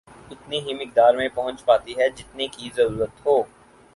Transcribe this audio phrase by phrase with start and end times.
[0.31, 3.41] اتنی ہی مقدار میں پہنچ پاتی ہے جتنی کہ ضرورت ہو